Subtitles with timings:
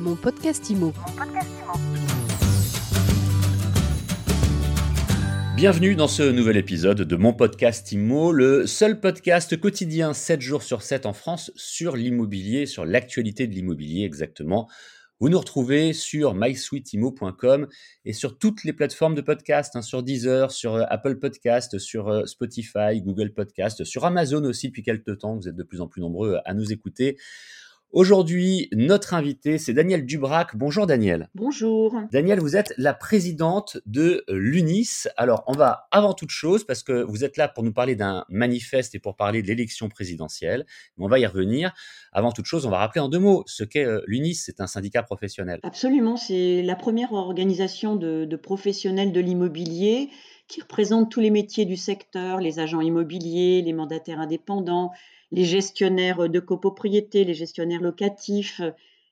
[0.00, 0.94] Mon podcast IMO.
[5.56, 10.62] Bienvenue dans ce nouvel épisode de mon podcast IMO, le seul podcast quotidien 7 jours
[10.62, 14.70] sur 7 en France sur l'immobilier, sur l'actualité de l'immobilier exactement.
[15.18, 17.68] Vous nous retrouvez sur mysweetimo.com
[18.06, 22.08] et sur toutes les plateformes de podcast, hein, sur Deezer, sur euh, Apple Podcast, sur
[22.08, 25.36] euh, Spotify, Google Podcast, sur Amazon aussi depuis quelques temps.
[25.36, 27.18] Vous êtes de plus en plus nombreux à nous écouter.
[27.92, 30.54] Aujourd'hui, notre invité, c'est Daniel Dubrac.
[30.54, 31.28] Bonjour Daniel.
[31.34, 31.92] Bonjour.
[32.12, 35.08] Daniel, vous êtes la présidente de l'UNIS.
[35.16, 38.24] Alors, on va avant toute chose, parce que vous êtes là pour nous parler d'un
[38.28, 40.66] manifeste et pour parler de l'élection présidentielle,
[40.98, 41.74] on va y revenir.
[42.12, 44.36] Avant toute chose, on va rappeler en deux mots ce qu'est euh, l'UNIS.
[44.36, 45.58] C'est un syndicat professionnel.
[45.64, 50.10] Absolument, c'est la première organisation de, de professionnels de l'immobilier
[50.50, 54.90] qui représente tous les métiers du secteur, les agents immobiliers, les mandataires indépendants,
[55.30, 58.60] les gestionnaires de copropriété, les gestionnaires locatifs,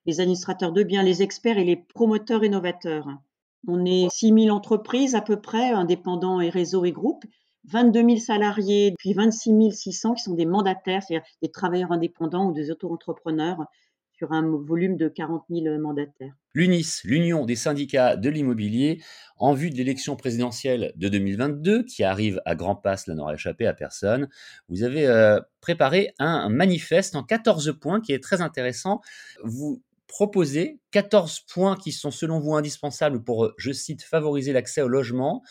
[0.05, 3.06] les administrateurs de biens, les experts et les promoteurs innovateurs.
[3.69, 7.25] On est 6 000 entreprises à peu près, indépendants et réseaux et groupes,
[7.67, 12.52] 22 000 salariés, puis 26 600 qui sont des mandataires, c'est-à-dire des travailleurs indépendants ou
[12.52, 13.64] des auto-entrepreneurs
[14.19, 16.34] sur un volume de 40 000 mandataires.
[16.55, 19.00] L'UNIS, l'Union des syndicats de l'immobilier,
[19.36, 23.66] en vue de l'élection présidentielle de 2022, qui arrive à grands pas, cela n'aura échappé
[23.66, 24.28] à personne,
[24.69, 29.00] vous avez euh, préparé un manifeste en 14 points qui est très intéressant.
[29.44, 34.89] Vous proposez 14 points qui sont selon vous indispensables pour, je cite, favoriser l'accès au
[34.89, 35.42] logement.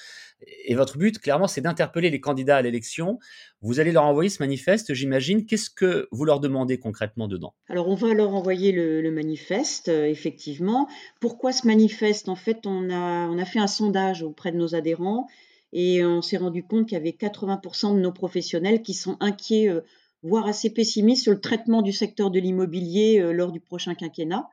[0.65, 3.19] Et votre but, clairement, c'est d'interpeller les candidats à l'élection.
[3.61, 5.45] Vous allez leur envoyer ce manifeste, j'imagine.
[5.45, 7.53] Qu'est-ce que vous leur demandez concrètement dedans?
[7.69, 10.87] Alors, on va leur envoyer le, manifeste, euh, effectivement.
[11.21, 12.27] Pourquoi ce manifeste?
[12.27, 15.27] En fait, on a, on a fait un sondage auprès de nos adhérents
[15.73, 19.69] et on s'est rendu compte qu'il y avait 80% de nos professionnels qui sont inquiets,
[19.69, 19.81] euh,
[20.23, 24.49] voire assez pessimistes sur le traitement du secteur de l'immobilier euh, lors du prochain quinquennat.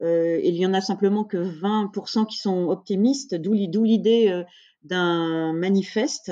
[0.00, 4.44] il y en a simplement que 20% qui sont optimistes, d'où l'idée
[4.82, 6.30] d'un manifeste.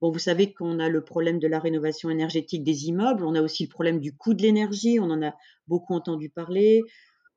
[0.00, 3.40] Bon, vous savez qu'on a le problème de la rénovation énergétique des immeubles, on a
[3.40, 5.34] aussi le problème du coût de l'énergie, on en a
[5.68, 6.82] beaucoup entendu parler.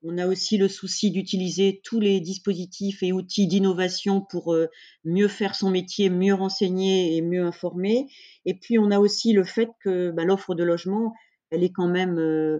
[0.01, 4.67] On a aussi le souci d'utiliser tous les dispositifs et outils d'innovation pour euh,
[5.03, 8.07] mieux faire son métier, mieux renseigner et mieux informer.
[8.45, 11.13] Et puis on a aussi le fait que bah, l'offre de logement,
[11.49, 12.59] elle est quand même euh,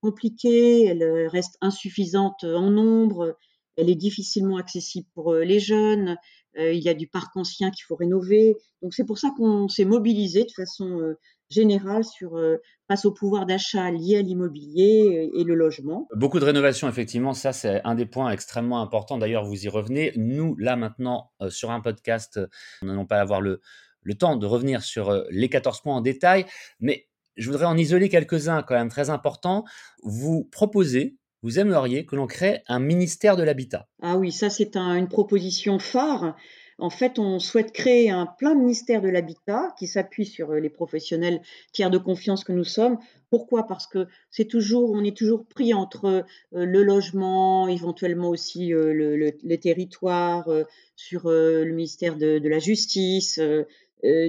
[0.00, 3.36] compliquée, elle euh, reste insuffisante en nombre,
[3.76, 6.16] elle est difficilement accessible pour les jeunes,
[6.58, 8.56] il y a du parc ancien qu'il faut rénover.
[8.82, 11.18] Donc c'est pour ça qu'on s'est mobilisé de façon euh,
[11.50, 12.56] générale sur euh,
[12.88, 16.06] face au pouvoir d'achat lié à l'immobilier et le logement.
[16.14, 19.18] Beaucoup de rénovations, effectivement, ça c'est un des points extrêmement importants.
[19.18, 20.12] D'ailleurs, vous y revenez.
[20.16, 22.40] Nous, là maintenant, sur un podcast,
[22.82, 23.60] nous n'allons pas avoir le,
[24.02, 26.46] le temps de revenir sur les 14 points en détail,
[26.78, 29.64] mais je voudrais en isoler quelques-uns quand même très importants.
[30.02, 33.88] Vous proposez vous aimeriez que l'on crée un ministère de l'habitat.
[34.02, 36.36] Ah oui, ça c'est une proposition phare.
[36.78, 40.68] En fait, on souhaite créer un plein ministère de l'habitat qui s'appuie sur euh, les
[40.68, 41.40] professionnels
[41.72, 42.98] tiers de confiance que nous sommes.
[43.30, 43.66] Pourquoi?
[43.66, 48.92] Parce que c'est toujours, on est toujours pris entre euh, le logement, éventuellement aussi euh,
[48.92, 50.48] le, le, territoire,
[50.96, 53.40] sur le ministère de, de la justice.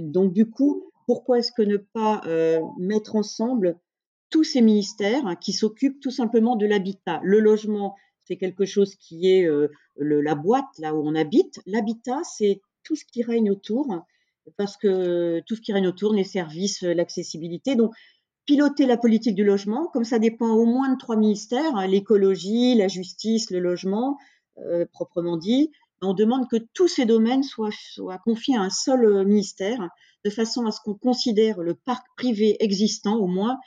[0.01, 2.22] donc du coup, pourquoi est-ce que ne pas
[2.78, 3.78] mettre ensemble
[4.29, 7.19] tous ces ministères hein, qui s'occupent tout simplement de l'habitat.
[7.23, 7.95] Le logement,
[8.25, 11.59] c'est quelque chose qui est euh, la boîte, là où on habite.
[11.65, 13.88] L'habitat, c'est tout ce qui règne autour,
[14.57, 17.75] parce que tout ce qui règne autour, les services, l'accessibilité.
[17.75, 17.93] Donc,
[18.45, 22.75] piloter la politique du logement, comme ça dépend au moins de trois ministères, hein, l'écologie,
[22.75, 24.17] la justice, le logement,
[24.59, 25.71] euh, proprement dit,
[26.01, 27.71] on demande que tous ces domaines soient,
[28.23, 29.89] confiés à un seul euh, ministère,
[30.23, 33.57] de façon à ce qu'on considère le parc privé existant, au moins,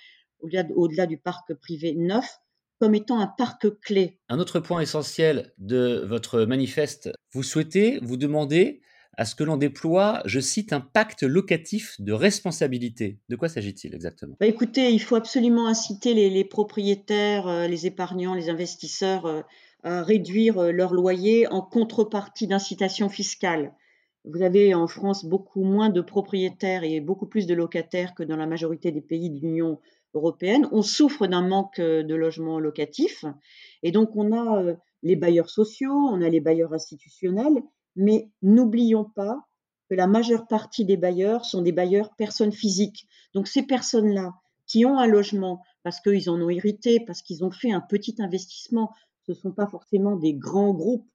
[0.42, 2.38] au-delà du parc privé neuf,
[2.78, 4.18] comme étant un parc clé.
[4.28, 8.80] Un autre point essentiel de votre manifeste, vous souhaitez, vous demandez
[9.16, 13.18] à ce que l'on déploie, je cite, un pacte locatif de responsabilité.
[13.28, 14.36] De quoi s'agit-il exactement?
[14.40, 19.42] Bah Écoutez, il faut absolument inciter les, propriétaires, euh, les épargnants, les investisseurs euh,
[19.82, 23.74] à réduire euh, leur loyer en contrepartie d'incitation fiscale.
[24.24, 28.36] Vous avez en France beaucoup moins de propriétaires et beaucoup plus de locataires que dans
[28.36, 29.80] la majorité des pays de l'Union
[30.14, 33.24] européenne, on souffre d'un manque euh, de logements locatifs.
[33.82, 37.62] Et donc, on a euh, les bailleurs sociaux, on a les bailleurs institutionnels,
[37.96, 39.46] mais n'oublions pas
[39.88, 43.06] que la majeure partie des bailleurs sont des bailleurs personnes physiques.
[43.34, 44.34] Donc, ces personnes-là
[44.66, 48.16] qui ont un logement parce qu'ils en ont hérité, parce qu'ils ont fait un petit
[48.18, 48.92] investissement,
[49.26, 51.08] ce ne sont pas forcément des grands groupes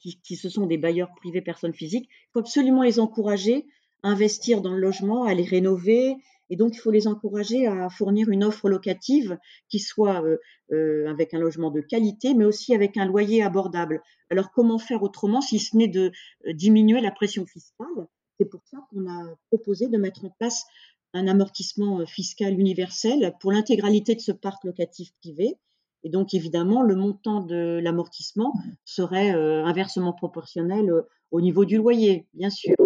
[0.00, 2.08] qui, qui, ce sont des bailleurs privés personnes physiques.
[2.10, 3.66] Il faut absolument les encourager
[4.02, 6.16] à investir dans le logement, à les rénover
[6.50, 9.38] Et donc, il faut les encourager à fournir une offre locative
[9.68, 10.38] qui soit euh,
[10.72, 14.02] euh, avec un logement de qualité, mais aussi avec un loyer abordable.
[14.30, 16.10] Alors, comment faire autrement si ce n'est de
[16.46, 18.06] euh, diminuer la pression fiscale?
[18.38, 20.64] C'est pour ça qu'on a proposé de mettre en place
[21.12, 25.56] un amortissement fiscal universel pour l'intégralité de ce parc locatif privé.
[26.04, 28.52] Et donc, évidemment, le montant de l'amortissement
[28.84, 30.92] serait inversement proportionnel
[31.30, 32.76] au niveau du loyer, bien sûr.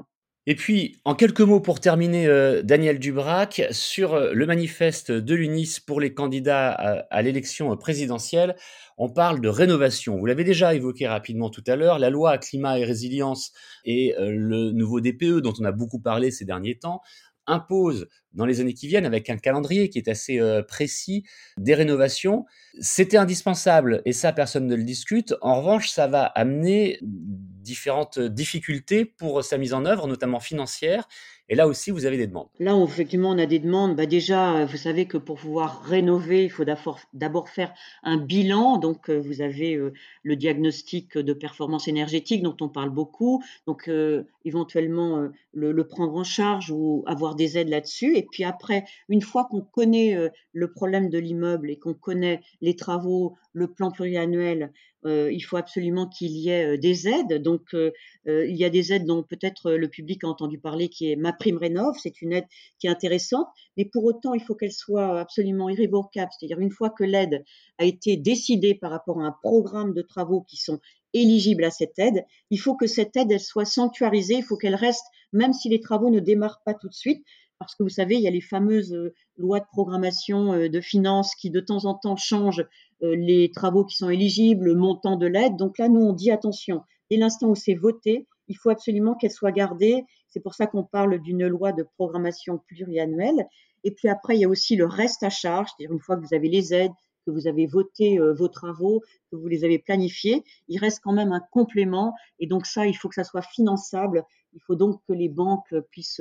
[0.46, 5.34] Et puis, en quelques mots pour terminer, euh, Daniel Dubrac, sur euh, le manifeste de
[5.36, 8.56] l'UNIS pour les candidats à, l'élection présidentielle,
[8.98, 10.16] on parle de rénovation.
[10.16, 13.52] Vous l'avez déjà évoqué rapidement tout à l'heure, la loi climat et résilience
[13.84, 17.02] et euh, le nouveau DPE dont on a beaucoup parlé ces derniers temps
[17.46, 21.24] impose dans les années qui viennent, avec un calendrier qui est assez précis,
[21.58, 22.46] des rénovations.
[22.80, 25.34] C'était indispensable, et ça, personne ne le discute.
[25.42, 31.08] En revanche, ça va amener différentes difficultés pour sa mise en œuvre, notamment financière.
[31.52, 32.48] Et là aussi, vous avez des demandes.
[32.60, 33.94] Là, effectivement, on a des demandes.
[33.94, 38.78] Bah déjà, vous savez que pour pouvoir rénover, il faut d'abord faire un bilan.
[38.78, 43.44] Donc, euh, vous avez euh, le diagnostic de performance énergétique dont on parle beaucoup.
[43.66, 48.16] Donc, euh, éventuellement, le, prendre en charge ou avoir des aides là-dessus.
[48.16, 52.76] Et puis après, une fois qu'on connaît le problème de l'immeuble et qu'on connaît les
[52.76, 54.72] travaux, le plan pluriannuel,
[55.04, 57.42] il faut absolument qu'il y ait des aides.
[57.42, 61.16] Donc, il y a des aides dont peut-être le public a entendu parler, qui est
[61.16, 61.96] ma prime rénov.
[62.00, 62.46] C'est une aide
[62.78, 66.30] qui est intéressante, mais pour autant, il faut qu'elle soit absolument irrévocable.
[66.38, 67.44] C'est-à-dire une fois que l'aide
[67.78, 70.78] a été décidée par rapport à un programme de travaux qui sont
[71.14, 74.36] éligibles à cette aide, il faut que cette aide elle soit sanctuarisée.
[74.36, 77.24] Il faut qu'elle reste, même si les travaux ne démarrent pas tout de suite,
[77.62, 78.96] parce que vous savez, il y a les fameuses
[79.36, 82.66] lois de programmation de finances qui de temps en temps changent
[83.00, 85.56] les travaux qui sont éligibles, le montant de l'aide.
[85.56, 89.30] Donc là, nous, on dit attention, dès l'instant où c'est voté, il faut absolument qu'elle
[89.30, 90.04] soit gardée.
[90.28, 93.46] C'est pour ça qu'on parle d'une loi de programmation pluriannuelle.
[93.84, 96.22] Et puis après, il y a aussi le reste à charge, c'est-à-dire une fois que
[96.22, 96.92] vous avez les aides,
[97.24, 101.32] que vous avez voté vos travaux, que vous les avez planifiés, il reste quand même
[101.32, 102.14] un complément.
[102.38, 104.24] Et donc ça, il faut que ça soit finançable.
[104.54, 106.20] Il faut donc que les banques puissent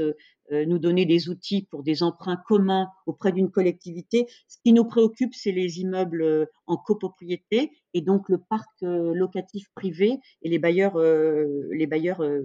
[0.52, 4.28] euh, nous donner des outils pour des emprunts communs auprès d'une collectivité.
[4.50, 9.14] Ce qui nous préoccupe, c'est les immeubles euh, en copropriété et donc le parc euh,
[9.14, 10.94] locatif privé et les bailleurs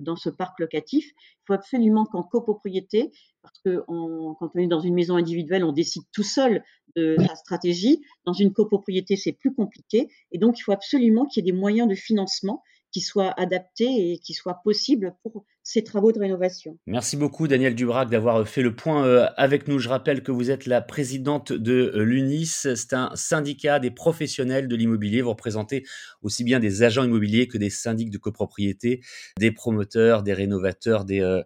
[0.01, 1.07] dans ce parc locatif.
[1.07, 3.11] Il faut absolument qu'en copropriété,
[3.43, 6.63] parce que quand on est dans une maison individuelle, on décide tout seul
[6.97, 8.03] de la stratégie.
[8.25, 10.09] Dans une copropriété, c'est plus compliqué.
[10.33, 14.13] Et donc, il faut absolument qu'il y ait des moyens de financement qui soient adaptés
[14.13, 15.45] et qui soient possibles pour
[15.85, 16.79] travaux de rénovation.
[16.87, 19.79] Merci beaucoup Daniel Dubrac d'avoir fait le point euh, avec nous.
[19.79, 22.69] Je rappelle que vous êtes la présidente de euh, l'UNIS.
[22.75, 25.23] C'est un syndicat des professionnels de l'immobilier.
[25.23, 25.85] Vous représentez
[26.23, 29.03] aussi bien des agents immobiliers que des syndics de copropriété,
[29.39, 31.43] des promoteurs, des rénovateurs, des euh,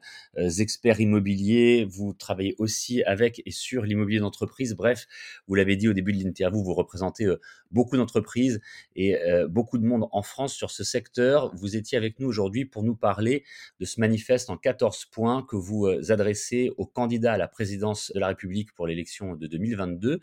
[0.59, 1.87] experts immobiliers.
[1.89, 4.75] Vous travaillez aussi avec et sur l'immobilier d'entreprise.
[4.75, 5.07] Bref,
[5.49, 7.27] vous l'avez dit au début de l'interview, vous représentez
[7.71, 8.61] beaucoup d'entreprises
[8.97, 9.17] et
[9.49, 11.55] beaucoup de monde en France sur ce secteur.
[11.55, 13.45] Vous étiez avec nous aujourd'hui pour nous parler
[13.79, 18.11] de ce manifeste en 14 points que vous euh, adressez aux candidats à la présidence
[18.13, 20.21] de la République pour l'élection de 2022.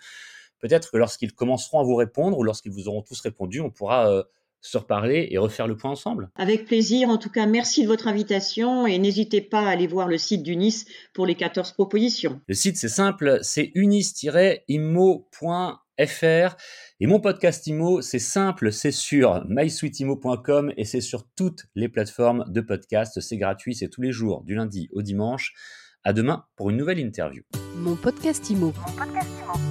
[0.59, 4.11] Peut-être que lorsqu'ils commenceront à vous répondre ou lorsqu'ils vous auront tous répondu, on pourra
[4.11, 4.23] euh,
[4.67, 6.29] se reparler et refaire le point ensemble.
[6.35, 7.09] Avec plaisir.
[7.09, 10.43] En tout cas, merci de votre invitation et n'hésitez pas à aller voir le site
[10.43, 12.41] d'UNIS pour les 14 propositions.
[12.47, 16.57] Le site, c'est simple, c'est unis-immo.fr.
[16.99, 22.45] Et mon podcast IMO, c'est simple, c'est sur mysweetimo.com et c'est sur toutes les plateformes
[22.47, 23.19] de podcast.
[23.19, 25.53] C'est gratuit, c'est tous les jours, du lundi au dimanche.
[26.03, 27.43] À demain pour une nouvelle interview.
[27.75, 28.67] Mon podcast IMO.
[28.67, 29.66] Mon podcast IMO.